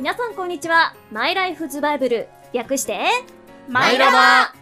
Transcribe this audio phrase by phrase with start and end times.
[0.00, 0.94] 皆さんこんにちは。
[1.12, 2.26] マイライフズバイブル。
[2.54, 3.00] 略して
[3.68, 4.54] マイラバ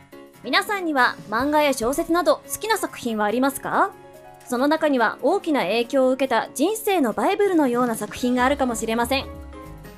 [0.42, 3.92] 皆さんには漫画や小説など好きな作品はありますか？
[4.48, 9.27] その中には大きな影響を受けた人生のバイブルのような作品があるかもしれません。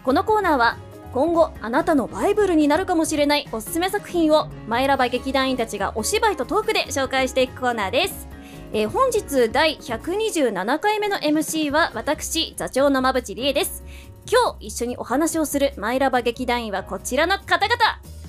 [0.05, 0.77] このコーナーは
[1.15, 8.29] 今後あなたのバイブルになるかもしれないおすすめ作品をマイラバ劇団員たちがお芝居とトークで紹介していくコーナーです。
[8.75, 13.83] えー本日第127回目の MC は私座長の馬淵理恵です
[14.31, 18.20] 今日一緒にお話をするマイラバ劇団員はこちらの方々。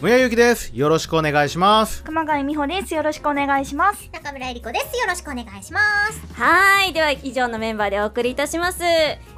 [0.00, 0.70] むやゆきです。
[0.74, 2.02] よろしくお願いします。
[2.04, 2.94] 熊谷美穂です。
[2.94, 4.08] よろしくお願いします。
[4.10, 4.98] 中村えり子です。
[4.98, 6.40] よろしくお願いします。
[6.40, 6.92] はーい。
[6.94, 8.80] では、以上のメンバーでお送りいたします。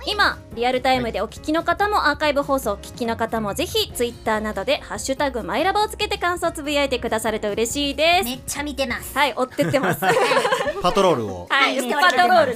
[0.07, 8.25] 今、リアルタイムでお聞きの方も、アーカイブ放送お聞きの方も、ぜひ、ツイッターなどで、ハッシュタグ、マイラバをつけて感想をつぶやいてくださると嬉しいです。
[8.25, 9.19] めっちゃ見てます。
[9.19, 10.05] はい、追ってってます。
[10.05, 10.13] は
[10.81, 11.49] パトロールを。
[11.51, 12.55] い、はいパトロール。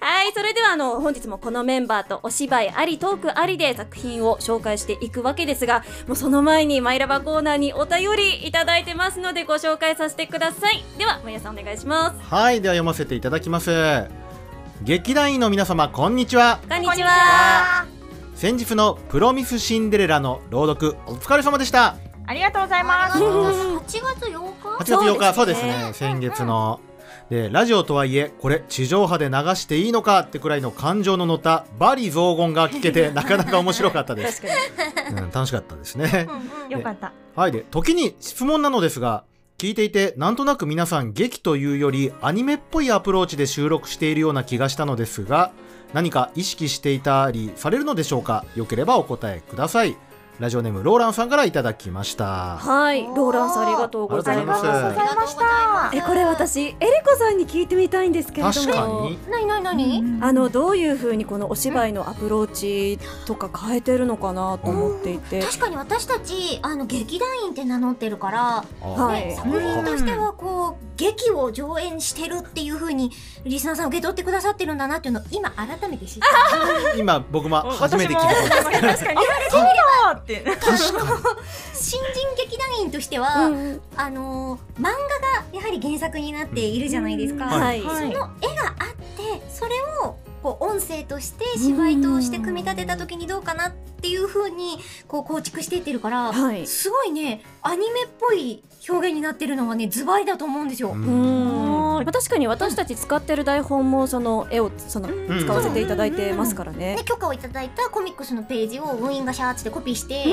[0.00, 10.84] はい、それでは、あの、本日もこのメンバーとお芝居あり、トークありで作品を紹介していくわけですが、もうその前に、マイラバコーナーにお便りいただいてますので、ご紹介させてください。
[10.98, 12.16] では、もやさんお願いします。
[12.22, 14.06] はい、では読ませていただきます。
[14.82, 16.60] 劇団員の皆様、こんにちは。
[16.68, 17.86] こんにちは。
[18.34, 21.96] 先日のプロミスシンデレラの朗読、お疲れ様でした。
[22.26, 23.18] ありがとうございます。
[23.18, 26.80] 8月8 8日月8日、そそううですね、先月の。
[27.30, 34.42] で、ラジオとはいえ、これ地上波で流していいのかってくらいの感情の乗ったバリ雑言が聞けて、なかなか面白かったです。
[35.08, 36.28] うん、楽しかったですね。
[36.68, 37.12] よかった。
[37.34, 37.52] はい。
[37.52, 39.24] で、時に質問なのですが、
[39.58, 45.52] 聞いていて、なんとなく皆さん劇というよりアニメっぽいアプローチで収録しているような気がしたのですが、
[45.94, 48.44] 何か意識していたりされるのでしょうか？
[48.54, 49.96] よければお答えください。
[50.38, 52.58] ラジオネームローランさんからいただきました。
[52.58, 54.66] はい、ローランさんありがとうございます。
[54.66, 58.52] ありがとうございましたえ、これ私、エリコさんに聞いてみたいんですけれども。
[58.52, 59.30] 確かに。
[59.30, 65.40] なになになにあの、どういう風にこのお芝居のアプローチとか変えてるのかなと思っていて。
[65.40, 73.10] 確かに私たち、あの、劇団員って名乗ってるから、はいね作品としてはこう、劇を上演してるっていう風に、
[73.44, 76.94] リスナーさん受け取ってくださってるんだなっていうのを今改めて知った。
[76.98, 78.64] 今僕も初めて聞いた。
[78.64, 78.80] 確かに。
[78.80, 78.94] 言わ
[80.28, 80.40] れて。
[80.40, 80.62] みればって。
[81.74, 84.96] 新人劇団員としては、うんあのー漫画が
[85.52, 87.46] やはり原作になっているじゃないですか。
[87.46, 87.80] うんはい。
[87.80, 88.28] その絵があっ
[89.16, 94.78] てそれをこう音声として芝居として組み立てた時にどうかなっていう風に
[95.08, 96.66] こう構築していってるから、はい。
[96.66, 100.90] すごいねアニメっぽい表現になってるのはねズバリだと思うんですよ。
[100.90, 105.40] うんうんまあ、確かに私たち使ってる台本もその絵をそのん。
[105.40, 106.96] 使わせていただいてますからね。
[106.96, 107.04] で。
[107.04, 110.24] 許可をいただいたコミックスのページを部員がシャーッてコピーして、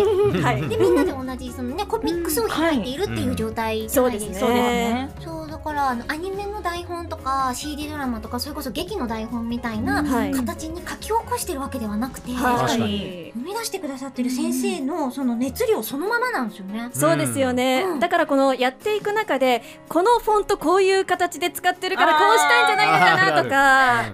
[0.41, 0.62] はい。
[0.68, 0.96] でみん。
[0.96, 4.46] なで同じそのねコミックスを開いているっていう状態じゃないですか。
[4.46, 10.31] そうですねそうだからあのアニメの台本とか CD ドラマとかそれこそ劇の台本みたいなはい。
[10.31, 13.31] 形に書き起こしてるわけではなくて、は確かい。
[13.34, 16.90] 生み出してくださってる先生のその熱量そのままなんですよね。
[16.94, 18.00] そうですよね、うん。
[18.00, 22.30] だからこのやっていく中でこのフォントこういう形で使ってるからあー。
[22.30, 24.00] こうしたいんじゃないのかなとか。
[24.00, 24.13] ある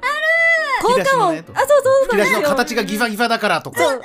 [0.81, 3.79] 効果音、ねあそうそうそう引き出しの形がギザギザだからとか。
[3.81, 4.01] そう。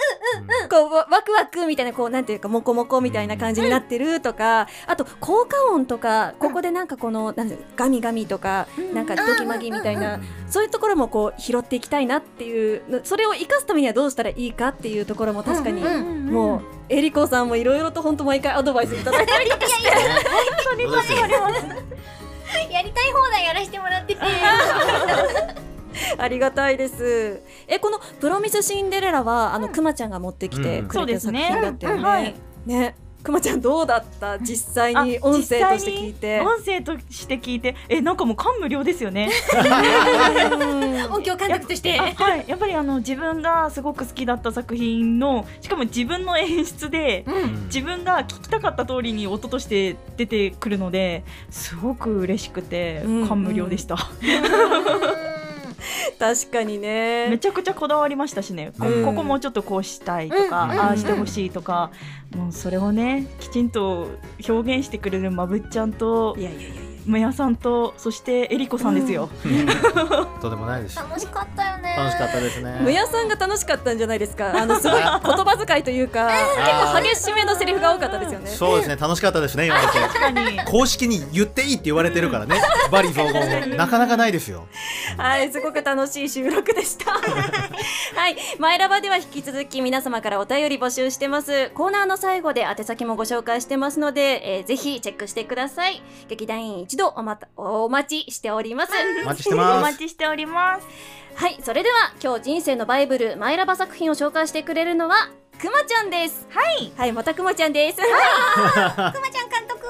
[0.68, 7.34] こうわワクワクみたいなこうなんていうかモコモコみたいな感じになってるとか、あと効果音とかここでなんかこの
[7.76, 18.96] ガミガミとか、なんかドキマギみたいな、そういうところもこう拾っていきたいなっていうそれを生かすためにはどうしたらいいかっていうところも確かに、うんうんもうえりこさんもいろいろと本当毎回アドバイスい
[22.70, 24.20] やりたい放題やらせてもらってて
[26.18, 27.40] ありがたいです。
[27.68, 32.34] え、このプロミスシンデレラは、あの、くまちゃんが持ってきてうんくれた作品だったよそうですねうんはいね。
[32.66, 32.94] ね。
[33.22, 34.38] くまちゃんどうだった？
[34.38, 36.40] 実際に音声として聞いて。
[36.40, 39.30] 音声として聞いて、え、なんかもう感無量ですよね。
[41.10, 41.98] 音響監督として。
[41.98, 47.24] あはい、やっぱりあの自分がすごく好きだった作品の、しかも自分の演出で。
[47.26, 53.96] うん自分が聞きたかった通りに音として出てくるのですごく嬉しくてうん感無量でした、
[56.18, 57.38] 確かにめね。
[57.38, 61.90] ちゃくちゃこだわりましたしねこ,、うんここもうちょっとこうしたいとか、うんああしてほしいとか、
[62.36, 64.08] もうそれをねきちんと
[64.48, 66.94] 表現してくれるまぶっちゃんといやいやいや。
[67.06, 69.28] むやさんとそしてえりこさんですよ、
[70.40, 70.96] とんでもないです。
[70.96, 71.94] 楽しかったよね。
[71.98, 72.78] 楽しかったですね。
[72.80, 74.56] むやさんが楽しかったんじゃないですか。
[74.56, 78.46] あの、すごい 言葉遣いというか、結構激しめのセリフが多かったですよね。
[78.46, 79.98] そうですね、楽しかったですね、言われて。
[79.98, 82.58] 確かに公式に言っていいって言われてるからね、
[82.90, 84.66] バリ雑言なかなかないですよ。
[85.18, 87.12] はい、すごく楽しい収録でした。
[88.16, 91.70] はい、マイラバでは引き続き皆様からお便り募集してます。
[91.74, 96.02] コーナーの最後で宛先もご紹介してますので、えーぜひチェックしてください。
[96.28, 98.92] 劇団員一一度おまたお待ちしております
[99.24, 100.86] お待ちしておます待ちしております
[101.34, 106.46] はいそれでは今日人生のバイブルマイラバ作品を紹介してくれるのはくまちゃんです。
[106.50, 106.92] はい。
[106.96, 108.10] はいまたくまちゃんです、 くま
[108.72, 109.84] ちゃん監督。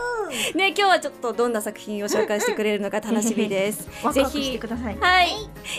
[0.56, 3.84] ね今日はちょっとどんな作品を紹介してくれるのか楽しみです。
[3.84, 4.98] ぜ ワクワクしてひください。
[4.98, 5.28] はい。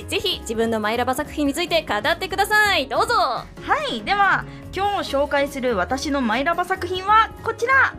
[0.08, 2.88] ぜひ自分のマイラバ作品について語ってください。
[2.88, 3.14] どうぞ。
[3.16, 3.46] は
[3.92, 4.02] い。
[4.04, 4.46] では
[4.76, 7.94] 今日紹介する私のマイラバ作品はこちら。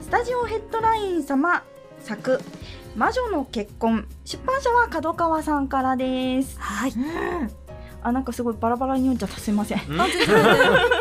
[0.00, 1.64] スタジオヘッドライン様
[2.00, 2.40] 作
[2.94, 4.06] 魔女の結婚。
[4.24, 6.56] 出版社は角川さんからです。
[6.60, 6.92] はい
[8.06, 9.40] あなんかすごいバラバラに読んじゃった。
[9.40, 9.80] すいません。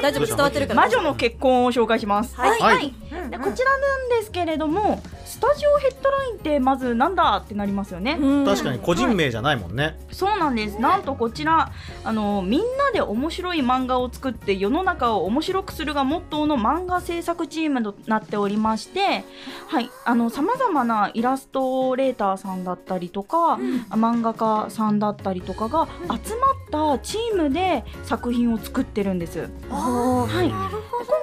[0.02, 0.81] 大丈夫伝わってるから。
[0.81, 2.36] 魔女の結婚を紹介します。
[2.36, 2.60] はい。
[2.60, 2.92] はい。
[3.30, 5.04] でこちらなんですけれども
[5.35, 8.45] スタジオヘッドラインってまずなんだってなりますよね、うん。
[8.45, 10.79] 確かに個人名じゃないもんね、そうなんです。
[10.79, 11.73] なんとこちら
[12.05, 19.25] あのみんなで面白い漫画を作って世の中を面白くするがモットーの漫画制作チームとなっておりまして
[19.67, 19.89] はい。
[20.05, 23.59] あのさまざまなイラストレーターさんだったりとか、
[23.89, 25.89] 漫画家さんだったりとかが
[26.23, 29.49] 集まったチームで作品を作ってるんです。
[29.69, 30.47] あはい。
[30.47, 30.61] 今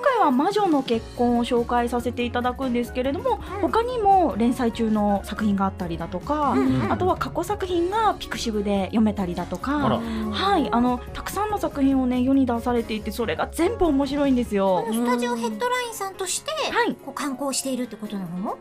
[0.03, 10.01] 回は魔女の結婚を紹介させていただくんですけれども他にも連載中の作品があったりだとか、うんあとは過去作品がピクシブで読めたりだとか。
[10.33, 14.85] はい、あのたくさんの作品をね世に出されていてそれが全部面白いんですよ。
[14.87, 18.59] どスタジオヘッドラインさんとしてはい、こう観光しているってことなの？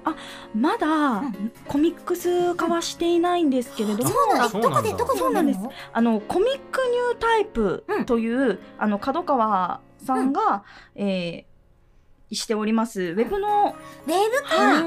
[0.56, 1.52] まだ、ん。
[1.68, 4.10] コミックス化はしていないんですけれども、
[4.62, 5.60] どこでどこでそうなんです。
[5.94, 10.64] あのコミックニュータイプうんという、あの角川さんが、
[10.96, 11.51] えー
[12.32, 13.02] しております。
[13.02, 13.76] ウェブの
[14.08, 14.84] ウェブか、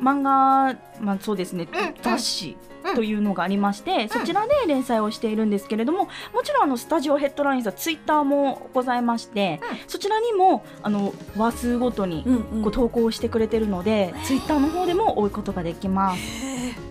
[0.00, 9.78] 漫画、まあ、そうですね、うん雑誌うんというのがありまして、そちらで連載をしているんですけれどももちろんあのスタジオヘッドラインさんツイッターもございまして、うん。
[9.86, 12.24] そちらにもあの話数ごとに
[12.62, 16.89] こう投稿してくれてるので、ツイッターの方でも追うことができます。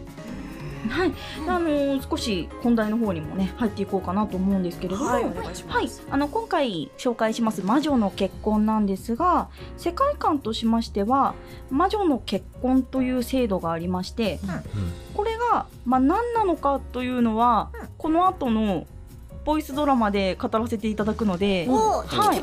[0.89, 1.13] はい、
[1.47, 5.77] あの少し本題の方にもね入っていこうかなと思うんですけれども、はいお願いします。
[5.77, 11.35] はい、あの今回紹介します「魔女の結婚」なんですが世界観としましては
[11.69, 14.39] 魔女の結婚という制度がありまして
[15.13, 17.89] これが、まあ、何なのかというのは、うん。
[17.97, 18.87] この後の
[19.49, 22.39] ボイスドラマで語らせていただくので、はい。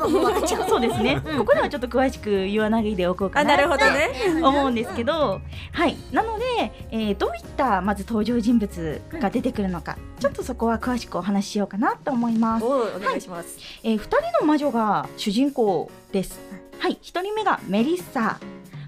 [0.69, 12.65] そうですね、うんここではちょっと詳しく言わないでおこうかなあなるほどね思うんですけど、はい、なので、えーどういったまず登場人物が出てくるのか、ちょっとそこは詳しくお話ししようかなと思います。
[12.65, 16.41] おお願いしますえー、2人の魔女が主人公です。
[16.81, 18.41] はい、1人目がメリッサ。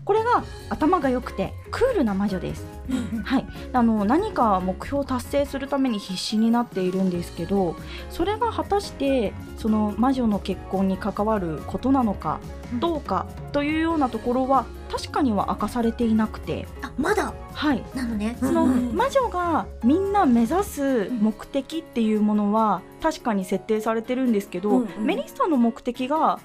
[0.09, 2.65] これが頭が良くてクールな魔女です。
[3.25, 7.77] はい、あの何か目標を達成するために必死になっているんですけど
[8.09, 12.41] それが果たしてその魔女の結婚に関わることなのか
[12.73, 12.81] うん。
[12.81, 17.35] どうかというようなところは確かには明かされていなくて、あ、まだ？
[17.53, 18.39] はい、なのね。
[18.41, 25.05] その魔女がみんな目指す目的っていうものは確かに設定されてるんですけど、うんうん。
[25.05, 26.41] メリッサの目的が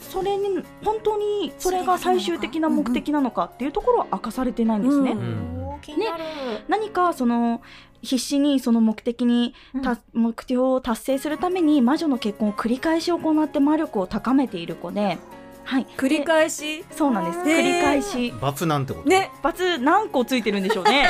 [0.00, 5.12] それに本当にそれが最終的な目的なのかっていうところは明かされてないんですね。
[5.12, 5.64] うん。
[5.68, 6.24] おー気になる。
[6.68, 7.60] 何かその
[8.02, 15.18] 必死にその目的にた、目標を達成するために魔女の結婚を繰り返し行って魔力を高めている子で、
[15.64, 16.84] はい、繰り返し？
[16.84, 17.38] でそうなんです。
[17.40, 18.32] 繰り返し。
[18.40, 19.08] 罰なんてこと？
[19.08, 19.30] ね。
[19.42, 21.08] 罰何個ついてるんでしょうね。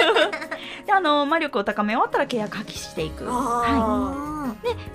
[0.86, 3.24] であの魔力を高め終わったら契約破棄していく。
[3.24, 4.41] はあい、で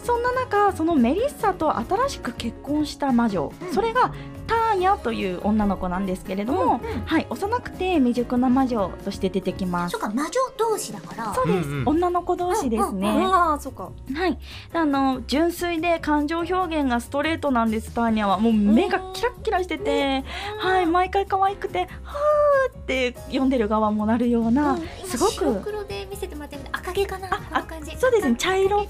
[0.07, 3.73] そんな中そのメリッサと新しく結婚した魔女、うん。
[3.73, 4.13] それが
[4.47, 9.91] ターニャという女の子なんですけれども、うんはい、幼くて未熟な魔女として出てきます。
[9.91, 11.33] そうか、魔女同士だから。
[11.33, 11.89] そうです、うんうん。
[11.89, 13.25] 女の子同士ですね、うんうん。
[13.25, 13.91] ああそっか。
[14.15, 14.39] はい、
[14.71, 18.39] あの純粋で感情表現がストレートなんですターニャは。
[18.39, 20.23] もう目がキラッキラしてて、
[20.59, 24.81] はい毎回可愛くてはーって読んでる側もなるような、うん。
[25.05, 25.61] すごく
[26.97, 27.57] 今白黒で見せてもらってる赤毛かな。
[27.57, 27.97] あ感じ。
[27.97, 28.35] そうですね。
[28.37, 28.89] 茶色っぽ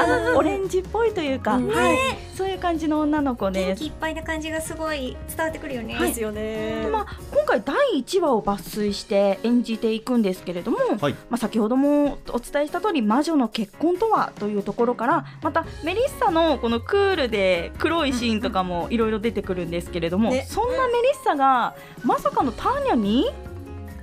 [0.00, 1.98] あのオレンジっぽいというか、うんはい、
[2.34, 3.80] そういう感じの女の子元です。
[3.80, 5.98] 気いっぱいな感じがすごい伝わってくるよね。
[5.98, 6.82] ですよね。
[6.84, 11.12] でまあ、今回第1話を抜粋して演じていくんですけれども、はい。
[11.30, 20.46] まあ、先ほどもお伝えした通り魔女の結婚とはというところからまたメリッサのこのクールで黒いシーンとかもいろいろ出てくるんですけれども、ね。
[20.48, 21.74] そんなメリッサが
[22.04, 23.30] まさかのターニャに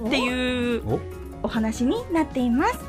[0.07, 0.99] っていうお？
[1.43, 2.79] お話になっています。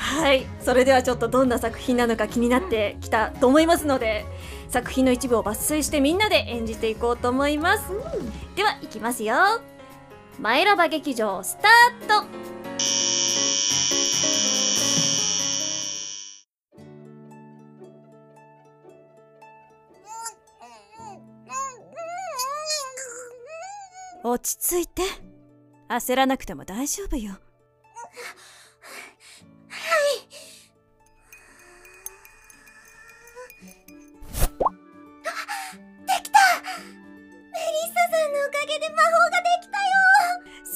[0.00, 0.46] はい。
[0.60, 4.24] それではちょっとどんな作品なのか気になってきたと思いますので
[4.68, 7.90] 作品の一部を抜粋してみんなで演じていこうと思います、
[8.56, 9.34] ではいきますよ。
[10.40, 12.26] マイラバ劇場スタート。
[24.24, 25.02] 落ち着いて。
[25.88, 27.38] 焦らなくても大丈夫よ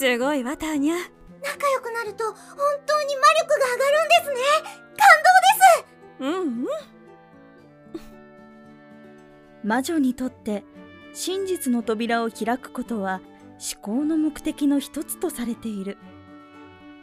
[0.02, 1.00] すごいわターニャ仲
[1.70, 2.34] 良くなると本
[2.84, 4.42] 当に魔力が上がるんですね。
[4.98, 6.18] 感動です。
[6.18, 6.66] うんうん。
[9.68, 10.64] 魔女にとって
[11.12, 13.20] 真実の扉を開くことは
[13.74, 15.98] 思考の目的の一つとされている。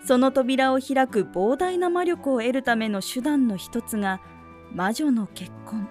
[0.04, 4.20] その扉を開く膨大な魔力を得るための手段の一つが
[4.74, 5.88] 魔女の結婚。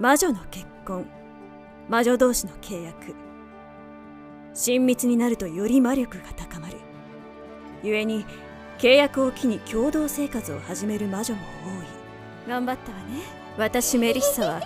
[0.00, 1.08] 魔女の結婚。
[1.88, 3.23] 魔女同士の契約
[4.54, 6.76] 親密になるとより魔力が高まる。
[7.82, 8.24] 故に
[8.78, 11.46] 契約を機に共同生活を始める魔女も多
[12.46, 12.48] い。
[12.48, 13.22] 頑張ったわね。
[13.58, 14.62] 私メリッサは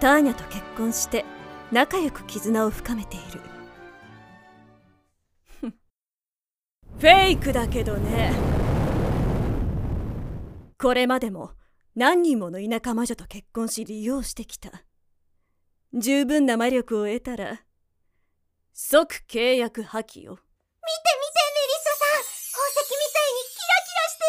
[0.00, 1.24] ターニャと結婚して
[1.72, 3.40] 仲良く絆を深めている。
[6.98, 8.32] フェイクだけどね。
[10.78, 11.52] これまでも
[11.96, 14.84] 何人もの田舎魔女と結婚し利用してきた。
[15.94, 17.65] 十分な魔力を得たら
[18.78, 20.32] 即契約破棄よ。
[20.32, 20.42] 見て
[20.84, 22.20] 見てメリッサさん。
[22.52, 24.28] 宝石みたいにキラキラして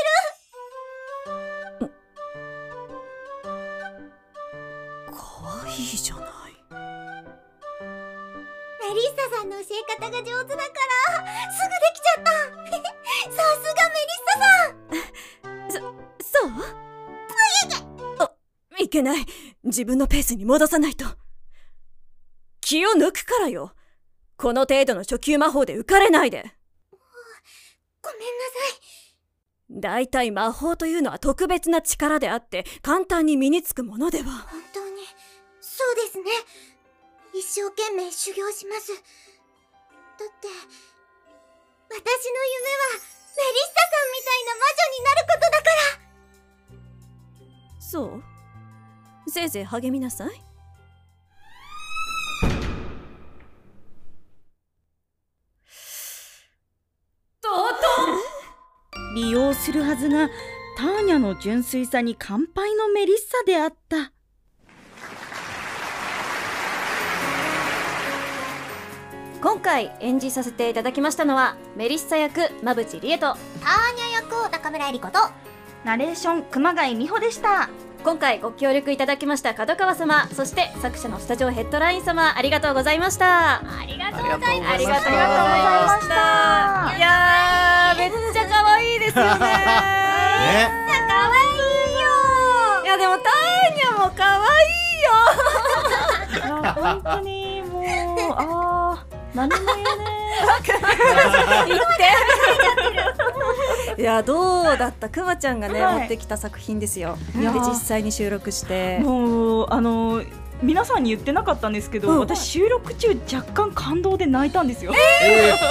[5.12, 5.20] 可
[5.66, 6.56] 愛いじゃない。
[6.56, 6.72] る
[8.80, 12.32] メリッサさんの教え方が上手だからすぐできちゃった。
[13.36, 15.92] さすがメリッサさん。
[16.24, 18.32] そう？
[18.80, 19.26] あいけない。
[19.66, 21.06] 自分のペースに戻さないと。
[22.62, 23.74] 気を抜くからよ
[24.38, 26.54] この程度の初級魔法で浮かれないで。
[28.02, 28.28] ごめんなさ
[28.76, 28.78] い。
[29.70, 34.24] 大体魔法というのは特別な力であって簡単に身につくものでは。
[34.26, 34.34] 本
[34.74, 35.02] 当に。
[35.60, 36.32] そうですね。
[37.34, 38.94] 一生懸命修行します。
[38.94, 39.08] だっ
[40.40, 40.48] て
[41.90, 42.02] 私の夢は
[42.94, 43.02] メリッ
[43.68, 45.82] サさんみたいな魔女になることだから。
[47.80, 48.24] そう？
[49.30, 50.42] せいぜい励みなさい
[59.18, 60.30] 利用するはずが
[60.78, 64.12] ターニャの純粋さに乾杯のメリッサであった。
[69.42, 73.38] 今回演じさせていただきましたのはメリッサ役馬淵理恵とター
[73.96, 75.18] ニャ役を中村えり子と
[75.84, 77.70] ナレーション熊谷美穂でした。
[78.04, 83.56] 今回ご協力いただきました角川様そして作者のスタジオヘッドライン様ありがとうございました。
[83.56, 86.98] ありがとうございますありがとうございました。
[86.98, 88.37] いやーめっち
[89.18, 89.40] ですよね。
[89.40, 90.70] ね。
[91.08, 92.10] かわいいよ
[92.84, 95.10] いやでもターニャも可愛いよ。
[96.34, 97.84] いや本当にもう
[98.38, 100.06] あー何も言えね
[101.68, 101.80] 言っ
[103.96, 105.10] ていやどうだった？
[105.10, 106.00] くまちゃんがね、はい。
[106.02, 107.18] 持ってきた作品ですよ。
[107.36, 109.00] で実際に収録して。
[109.00, 110.22] もうあの
[110.62, 112.20] 皆さんに言ってなかったんですけど、うん。
[112.20, 114.92] 私収録中若干感動で泣いたんですよ、
[115.24, 115.66] えなの嬉しいと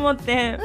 [0.00, 0.58] 思って。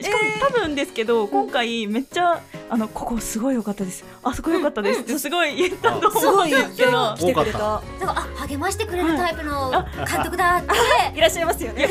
[0.00, 2.40] しかも多分ですけど、今回めっちゃ
[2.72, 4.02] あのここすごい良かったです。
[4.22, 5.00] あそこ良かったです。
[5.00, 9.70] ってすごい言ったとす思うんごい言ってですけど来てくれ多ただからあ励ましてくれるタイプの
[10.10, 11.18] 監督だって。
[11.18, 11.20] い。
[11.20, 11.86] らっしゃいますよね。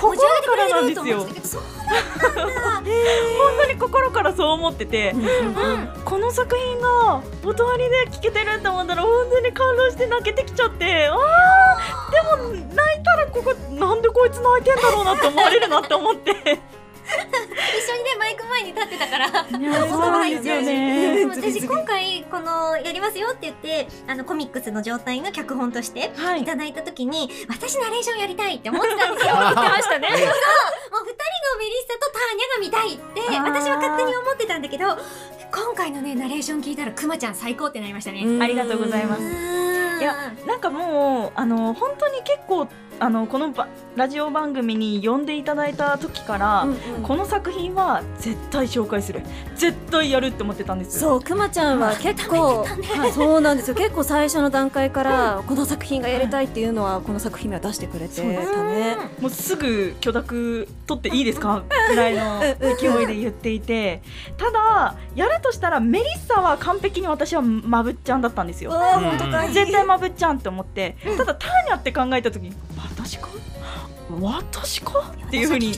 [0.00, 1.18] 心からなんですよ。
[1.20, 1.66] ってたけどそう本
[3.66, 5.14] 当に心からそう思ってて、
[6.06, 11.08] この作品が音割りで聴けてるって思ったら本当に感動して泣けてきちゃって。
[11.08, 12.12] あー。
[12.12, 16.58] でも泣いたらここなんでこいつ泣いてんだろうなって思われるなって思って
[17.08, 19.26] 一緒にねマイク前に立ってたから。
[21.28, 26.42] 私今回このやりますよって言ってあのコミックスの状態の脚本としてはい。
[26.42, 29.34] いただいた時に私ナレーションやりたいって思ってたんですよ。
[29.34, 30.34] 言ってましたねもう二人の
[31.58, 34.84] メリッサとターニャが見たいって私は勝手に思ってたんだけど
[35.50, 38.24] 今回のねナレーション聞いたらくまちゃん最高ってなりましたね。
[38.40, 39.22] ありがとうございます。
[39.22, 39.26] い
[40.00, 40.14] いや
[40.46, 42.68] なんかもうあの本当に結構
[43.00, 46.66] あのこのばラジオ番組に呼んでいただいた時から、
[47.02, 49.22] この作品は絶対紹介する。
[49.56, 51.02] 絶対やるって思ってたんです。
[51.02, 53.74] よそうくまちゃんは結構、はいそうなんですよ。
[53.74, 58.96] 結構最初の段階からこの作品がやりたいっていうのはこの作品は出してくれてたね。
[59.20, 61.64] もうすぐ許諾取っていいですか？
[61.88, 62.40] ぐらいの
[62.78, 64.02] 勢いで言っていて。
[64.36, 68.72] ただやるとしたらメリッサは完璧に私はまぶっちゃんだったんですよ。
[69.52, 70.96] 絶対まぶっちゃんって思って。
[71.16, 72.54] ただターニャって考えた時に
[72.90, 73.28] 私か？
[74.20, 75.12] 私か？
[75.26, 75.76] っていうふうに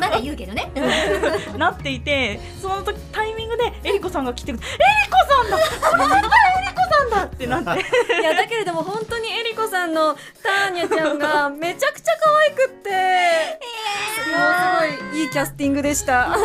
[0.00, 0.70] まだ言うけどね。
[1.56, 5.58] なっていてその時タイミングでエリコさんが来てくれてエリコさんだ！
[5.58, 7.24] エリコさんだ！
[7.24, 7.82] ってなって。
[8.20, 14.52] いやだけれども本当にえりこさんのターニャちゃんがめちゃくちゃ可愛くって、もう
[15.00, 16.36] すごいいいキャスティングでした。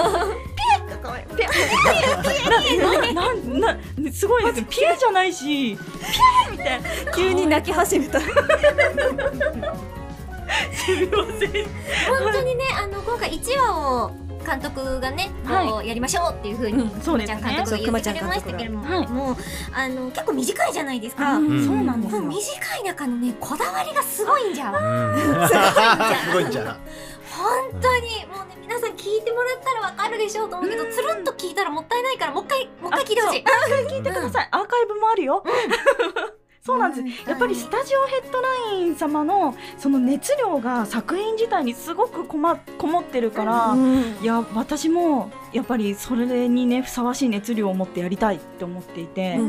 [3.13, 3.77] ななな
[4.11, 4.59] すごいです。
[4.59, 5.43] よピエじゃないし。
[5.43, 5.77] ピエ
[6.51, 6.89] みたいな。
[7.13, 8.19] 急に泣き始めた。
[8.19, 8.33] すみ
[11.07, 11.51] ません。
[12.07, 14.11] 本当にねあの今回1話を
[14.45, 15.87] 監督がね、はい。
[15.87, 17.41] やりましょうっていう風に、うんそうですね。
[17.41, 19.07] くまちゃん監督が言ってくれましたけれども、はい。
[19.07, 19.37] もう
[19.73, 21.33] あの結構短いじゃないですか。
[21.33, 21.65] うんん。
[21.65, 22.21] そうなんですよ。
[22.21, 24.75] 短い中のねこだわりがすごいんじゃん。
[24.75, 24.79] うん。
[25.49, 25.53] す
[26.33, 26.77] ごいんじゃな
[27.29, 28.55] 本当にもうね
[29.37, 33.43] もらったらわかるでしょうと思うけど、つるっと聞いたらもったいないからもう一回もう一回聞いてほしい。
[33.95, 34.49] 聞いてください。
[34.51, 35.43] アーカイブもあるよ。
[36.61, 37.29] そうなんです。
[37.29, 43.73] やっぱりスタジオヘッドライン様のその熱量が作品自体にすごくこまこもってるから、
[44.21, 49.39] いや私もやっぱりそれにねふさわしい熱量を持ってやりたいって思っていて、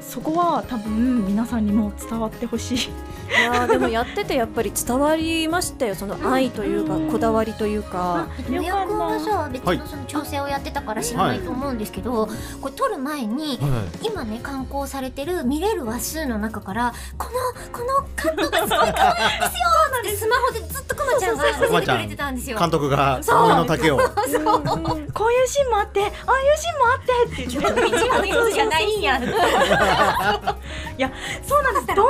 [0.00, 2.78] そこは多分皆さんにも伝わってほしい。
[2.78, 8.26] いやーでもやっててやっぱり伝わりましたよその愛というかうんこだわりというか。
[8.48, 9.78] 宮よかった君はさ別はい。
[9.78, 12.28] のその調整をやってたから知らないと思うんですけど、
[12.60, 14.06] これ撮る前にはい。
[14.06, 19.68] 今ね刊行されてる見れる話数の中からこのこのカットがすごい可愛いですよ
[20.00, 22.58] ってスマホでずっとくまちゃんが見せてくれてたんですよ。
[22.58, 23.38] 監督がそう。
[23.44, 24.00] 思いの丈を。
[24.26, 26.12] そうこういうシーンもあってああいう
[26.56, 27.80] シーンもあってって言って。
[27.94, 29.20] 一話のやつじゃないん や。
[29.20, 29.26] そ
[31.60, 31.86] うなんです。
[31.88, 32.06] 導入は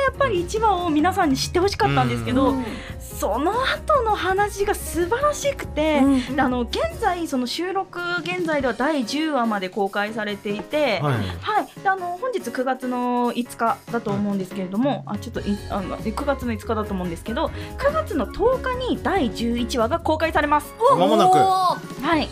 [0.00, 2.62] やっぱり1話を皆さんに知ってほしかったんですけど、うん。
[3.00, 6.02] その後の話が素晴らしくて、
[6.34, 11.14] であの現在その収録現在では第10話まで公開されていて、はい。
[11.40, 11.66] はい。
[11.82, 17.46] であの本日9月の5日だと思うんですけれども、あちょっといあの9月の5日だと思うんですけど
[17.78, 20.74] 9月の10日に第11話が公開されます。
[20.98, 21.38] 間もなく。
[21.38, 21.78] は
[22.18, 22.28] い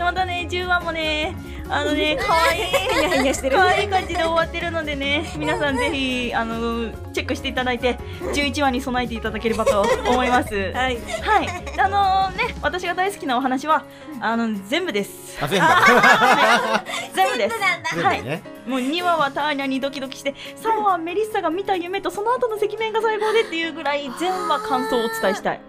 [0.00, 1.34] でまたね10話もね
[1.68, 2.62] あのね 可愛い
[3.06, 7.98] ニヤニヤしてる可愛い感じで終わってるのでね皆さんぜひあのチェックしていただいて
[8.32, 10.54] 11話に備えていただければと思います。
[10.72, 11.48] はい、はい。
[11.78, 13.84] あのね私が大好きなお話は
[14.20, 15.38] あの全部です。
[15.42, 15.66] あ全部
[17.14, 18.00] 全部です。
[18.00, 25.60] はい全部ねもう2話はターニャにドキドキして3話はメリッサが見た夢とその後の赤面が最高でっていうぐらい全話感想をお伝えしたい。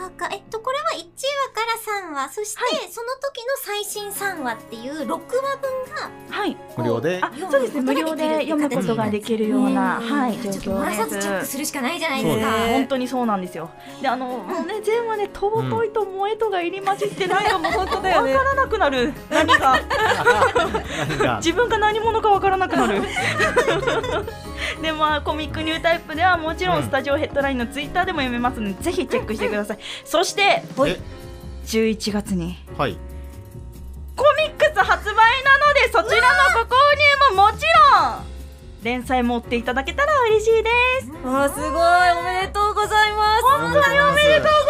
[0.00, 1.04] そうかえっとこれは1話
[1.52, 2.60] から3話そして、
[2.90, 5.28] その時の最新3話っていう6話分
[5.94, 6.56] がはい。
[6.78, 7.20] 無料で？
[7.22, 7.80] あ、そうですね。
[7.82, 11.52] 無料で読むことができるような、ねはい、状ちょっと漏らさずチェックす。
[11.52, 12.68] するしかないじゃないですそうか。
[12.68, 13.70] 本当にそうなんですよ。
[14.00, 18.34] で、あの、もうね、全話ね、尊いと萌えとが入り混じって、なんかもう本当だよね。
[18.34, 19.12] わからなくなる。
[19.28, 19.80] 何が、
[21.08, 21.36] 何が？
[21.44, 23.02] 自分が何者かわからなくなる。
[24.80, 29.78] で、まあ、コミックニュータイプでは、もちろうんんスタジオヘッドラインのツイッターでも読めますので、ぜひチェックしてください。
[30.04, 30.64] そして、え
[31.66, 32.56] ？11月に。
[32.76, 32.96] はい。
[34.16, 36.76] コミックス発売なのでそちらのご購
[37.32, 37.64] 入ももち
[38.02, 38.30] ろん。
[38.82, 40.70] 連載持っていただけたら嬉しいで
[41.02, 41.10] す。
[41.24, 41.70] あーすごい。
[42.18, 43.42] おめでとうございます。
[43.42, 44.60] 本当におめでとう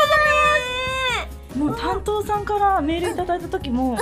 [1.61, 3.99] もう担当さんからメールいただいた時も、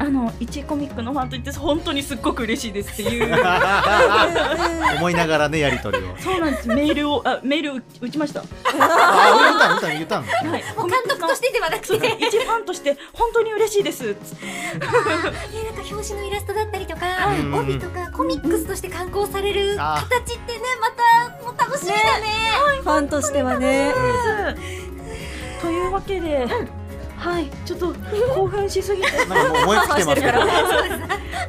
[0.00, 3.34] あの一コミックのファンと言って本当にすっごく嬉しいですっていう。
[4.96, 6.02] 思いながらねやりとりを。
[6.18, 6.68] そうなんです。
[6.68, 8.40] メールをあメール打打ちました。
[8.40, 10.64] あ言った言った言ったんだはい。
[10.76, 14.14] もう監督としてではなくて、一ファンとして本当に嬉しいです。
[14.14, 14.46] つって
[14.78, 14.92] なんか
[15.90, 22.26] 表紙のイラストだったりとか、うん帯とかコミックスとして刊行されるあ形ってねまたもう楽しみだね。
[22.82, 23.92] ファンとしてはね。
[25.60, 26.46] というわけで、
[27.18, 27.94] はいちょっと
[28.34, 29.10] 興奮しすぎて。
[29.26, 30.38] なんかもう燃え尽きてますけど。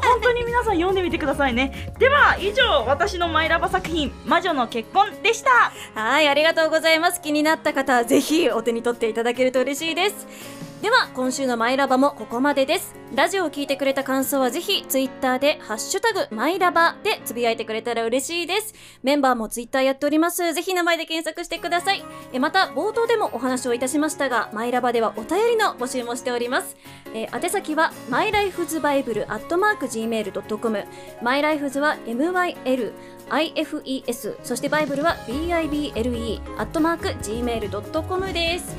[0.09, 1.91] 本当に皆さん読んでみてくださいね。
[1.99, 5.71] では以上私のマイラバ作品「魔女の結婚」でした。
[5.93, 7.21] はい、ありがとうございます。
[7.21, 10.68] 気になった方はぜひお手に取っていただけると嬉しいです。
[10.81, 12.95] では、今週のマイラバもここまでです。
[13.13, 18.73] ラジオを聞いてくれた感想はぜひ、ツイッターで、ハッシュタグ、マイラバでつぶやいてくれたら嬉しいです。
[19.03, 20.53] メンバーもツイッターやっております。
[20.53, 22.05] ぜひ名前で検索してください。
[22.31, 26.77] えまた、冒頭でもお話をいたしましたが、マイラバではお便りの募集もしております。
[27.13, 30.85] え宛先は、マイライフズバイブルアットマーク Gmail.com。
[31.21, 32.93] マイライフズは MYL
[33.29, 38.75] IFES そしてバイブルは BIBLE アットマーク Gmail.com です、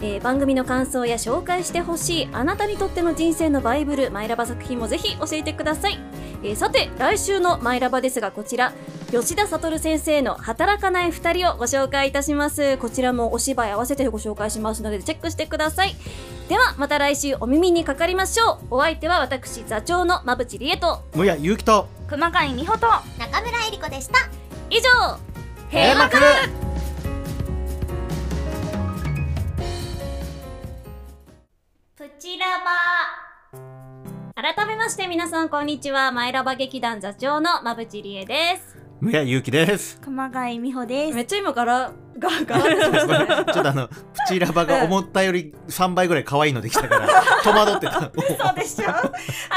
[0.00, 5.98] えー番組の感想や紹介してほしいあなたにとっての人生のバイブルマイラバ作品もぜひ教えてください、
[6.42, 8.72] えーさて来週のマイラバですがこちら
[9.10, 12.76] 吉田悟先生の働かない二人をご紹介いたします。
[12.76, 15.96] こちらもお芝居合わせてご紹介しますのでチェックしてください。
[16.50, 18.76] ではまた来週お耳にかかりましょう。
[18.76, 21.04] お相手は私座長の馬淵理恵と。
[21.14, 21.88] むやゆうきと。
[22.06, 22.86] 熊谷美穂と。
[23.18, 24.18] 中村えり子でした。
[24.68, 25.18] 以上
[25.70, 26.67] 閉幕
[32.18, 32.46] プチラ
[34.34, 36.10] バ改めまして皆さんこんにちは。
[36.10, 38.76] マイラバ劇団座長のまぶちりえです。
[39.00, 40.00] むやゆうきです。
[40.00, 43.26] 熊谷美穂ですめっちゃ今柄が柄出てましたね。
[43.26, 43.94] ちょっとあの、プ
[44.28, 47.08] チラバが思ったより3倍ぐらい可愛いのできたから、
[47.42, 48.00] 戸惑ってた。
[48.00, 49.10] そうでしょは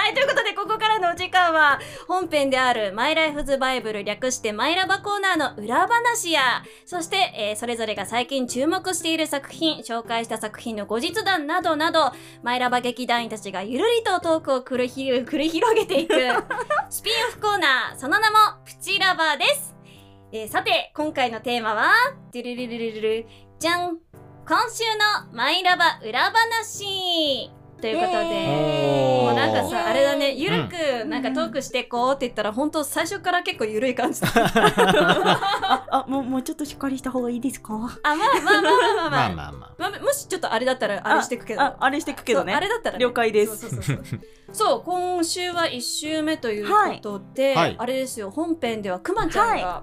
[0.10, 12.12] い、ということで、ここからのお時間は、本編である、マイライフズバイブル略してマイラバコーナーの裏話や、そして、えーそれぞれが最近注目している作品、紹介した作品の後日談などなど、
[12.44, 16.14] マイラバ劇団員たちがゆるりとトークを繰り広げていく、
[16.90, 19.81] スピンオフコーナー、その名も、プチラバです。
[20.32, 21.92] えーさて、今回のテーマは、
[22.34, 23.26] ドゥルルルルルル、
[23.60, 23.98] じゃん
[24.48, 24.84] 今週
[25.30, 27.52] のマイラバ裏話。
[27.82, 28.18] ということで、
[29.26, 34.22] もうなんかさ、あれだね、ゆるくなんかトークしていこうって言ったら、本当最初から結構ゆるい感じ。
[34.24, 37.74] あ、あもうもうちょっとしっかりした方がいいですか？
[37.74, 39.10] まあまあまあまあまあまあ。
[39.10, 39.76] まあまあまあ。
[39.80, 41.62] まあもしちょっとあれだったらあれしていくけど。
[41.62, 42.54] ああれしていくけどね。
[42.54, 43.58] あれだったら、ね、了解です。
[43.58, 44.04] そうそうそう
[44.54, 44.84] そう。
[44.86, 47.76] 今週は1週目ということで、はい。
[47.80, 49.82] あれですよ本編ではくまちゃんが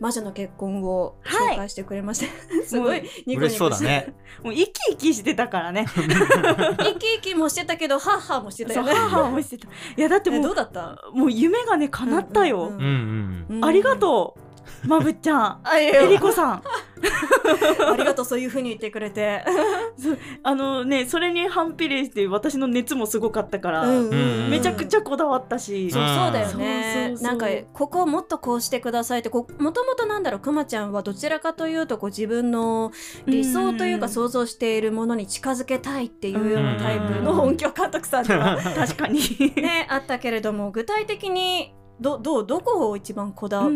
[0.00, 2.26] 魔女の結婚を紹介してくれました、
[2.66, 3.64] すごいニコニコして。
[3.66, 4.14] うだね。
[4.42, 5.86] もう生き生きしてたからね。
[5.94, 9.66] 生き生きもしてたけどハッハーもしてたそうよね母もしてた。
[9.68, 10.96] いやだってえもうどうだった？
[11.12, 13.56] もう夢がね叶ったよ、うんうんうん。
[13.56, 14.36] うんありがと
[14.84, 15.60] うまぶっちゃん。
[15.80, 16.62] えりこさん
[17.92, 19.44] ありがとうそういう風に言ってくれて。
[20.42, 32.92] あのねそれに反比例して私の熱もすごかったから、うんうんめちゃくちゃこだわったし、そううんそうだよねなんかここをもっとこうしてくださいってこもともとなんだろうくまちゃんはどちらかというとこう自分の
[33.26, 39.20] 理想というかん想像しているものに近づけたいっていうようなタイプの音響監督さんでは 確かに。
[39.56, 43.70] ねあったけれども具体的にどどうどこを一番こだわっ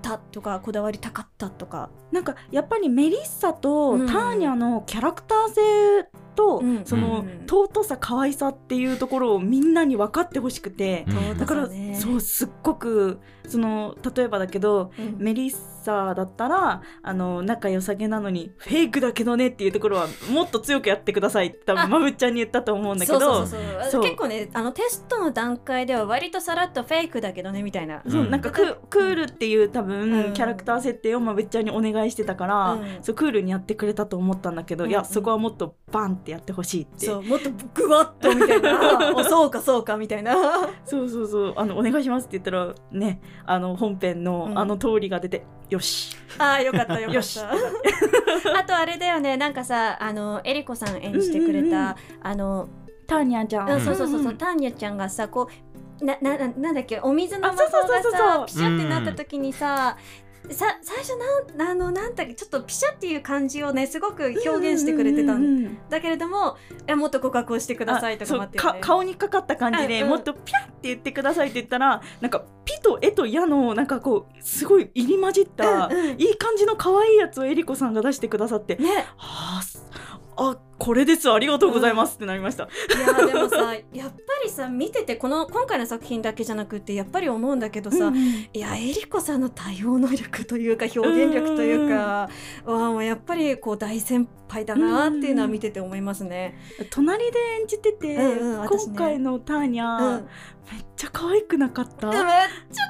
[0.00, 1.90] たとかこだわりたかったとか。
[2.12, 11.38] なんかやっぱりメリッサとうんターニャのキャラクター性と、うんその、うん尊さ可愛さっていうところをみんなに分かってほしくて、うん。
[11.38, 11.94] だからそうね。
[12.00, 15.16] そうすっごくその例えばだけどうん。
[15.18, 15.58] メリッサ
[15.92, 23.82] だったらあの仲良さげなのにフェイクだけどねっていうところはもっと強くやってくださいって多あ分まぶっちゃんに言ったと思うんだけどそうそうそう。
[23.82, 23.90] そう。
[23.92, 28.02] そう結構ねあのテストの段階では割とさらっとフェイクだけどねみたいな。
[28.08, 28.30] そううん。
[28.30, 30.32] なんかククールっていう多分、うん。
[30.32, 32.98] キャラクター設定をまぶっちゃんにお願いしてたから、うん。
[33.02, 34.90] そうクールにやってくれたと思ったんだけど、うん。
[34.90, 37.06] いやそこはもっとバンってやってほしいって。
[37.06, 39.14] そうもっとグワッとみたいな。
[39.14, 40.34] お そうかそうかみたいな。
[40.84, 41.54] そうそうそう。
[41.56, 44.58] あのお願いしますって言ったらねあの本編のうん。
[44.58, 45.44] あの通りが出て、
[45.76, 46.16] よし。
[46.38, 48.58] ああよかったよかった。
[48.58, 49.36] あとあれだよね。
[49.36, 51.94] なんかさあのエリコさん演じてくれた、うんうんうん。
[52.22, 52.68] あの、
[53.06, 55.48] ターニャちゃん、うん、そうそうそうそう、んターニャちゃんがさこ
[56.00, 59.96] うななななんだっけお水のあ魔法そうそうそうそうがさピシャってなった時にさ、
[60.50, 61.16] さ最初
[61.56, 66.56] なんあのなんだっけちょっとピシャっていう感じをねすごく表現してくれてたんだけれども
[66.86, 70.10] いやもっと告白をしてくださいとかってか顔にかかった感じで、うんうん。
[70.10, 76.20] もっとピャって言ってくださいって言ったらなんかピとエとヤのなんかこうすごい入り混じった、うんうん。
[76.20, 79.06] いい感じの可愛いやつをエリコさんが出してくださって、ね。
[79.16, 79.84] はあす
[80.36, 81.32] あこれです。
[81.32, 82.68] ありがとうございますってなりました、い
[83.00, 92.28] やでもさ やっぱりさ見ててこの今回の作品だけじゃなくてやっぱり思うんだけどさ、うんいやエリコさんの対応能力というか表現力というか
[92.64, 96.58] はもうやっぱりこう大先輩だなっていうのは見てて思いますね。
[96.90, 98.94] 隣で演じてて、うんうん私ね。
[98.94, 100.28] 今回のターニャ、うん。
[100.70, 102.28] めっちゃ可愛くなかった、めっちゃ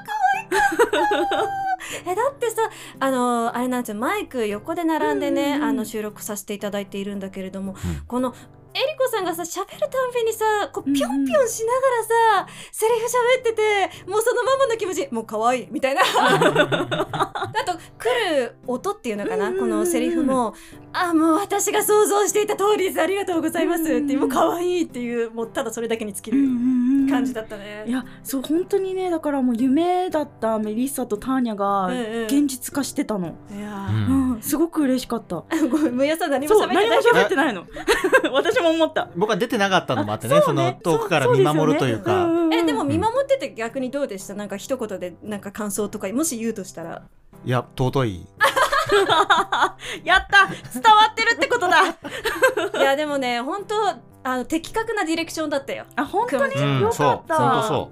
[0.05, 1.66] 可愛かった
[2.05, 2.57] えだってさ
[2.99, 7.75] あのあれなんですよマイク横で並んでね、あの収録させていただいているんだけれども、ん。
[8.07, 8.33] この
[8.77, 10.95] エリコさんがさ喋るたんびにさこううんうん。
[10.95, 11.79] ぴょんぴょんしなが
[12.41, 16.01] らさ、セリフ喋っててもうそのままの気持ちもう可愛いみたいな。
[16.05, 19.63] あと来る音っていうのかな、うんうん。
[19.63, 20.53] うんこのセリフも。
[20.93, 23.01] あもう私が想像していた通りです。
[23.01, 23.83] ありがとうございます。
[23.83, 26.37] ってもう可愛いっていうもうただそれだけに尽きる
[27.09, 27.83] 感じだったね。
[27.87, 32.23] いやそう本当にねだからもう夢だったメリッサとターニャがうんうん。
[32.25, 34.13] 現実化してたの、いやうー。
[34.13, 35.43] んうんすごく嬉しかった。
[35.69, 36.89] ごめやさん何もそう喋ってない。
[36.89, 37.65] 何も喋ってないの。
[38.33, 39.09] 私も思った。
[39.15, 42.27] 僕は出てなかったのもあってねあその遠くから見守るというか。
[42.51, 44.33] え、でも見守ってて逆にどうでした？
[44.33, 47.03] なんか一言でなんか感想とか、もし言うとしたら。
[47.45, 48.27] いや尊い。
[50.03, 50.47] やった。
[50.73, 51.77] 伝わってるってことだ。
[52.79, 53.75] いや、でもね、本当
[54.23, 55.85] あの、的確なディレクションだったよ。
[55.95, 56.55] あ本当に？
[56.55, 57.07] うんよかっそう。
[57.07, 57.91] 本当たそ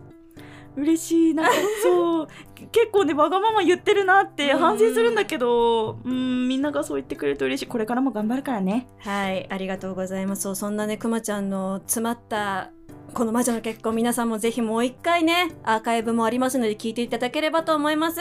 [0.76, 1.46] 嬉しいな
[1.84, 2.28] そう
[2.72, 10.44] 結構ねわがまま言ってるなってうん反省するんだけどうんみんながそう言ってくれると嬉しいこれからも頑張るからねはい、ありがとうございます。
[10.44, 12.72] そうそんなね、くまちゃんの詰まった、
[13.14, 18.20] この魔女の結婚、皆さんもぜひもう一回ね、アーカイブもありますので聞いていただければと思います。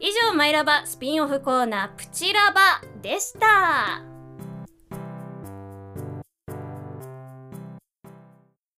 [0.00, 4.11] 以上、マイラバスピンオフコーナー、プチラバでした。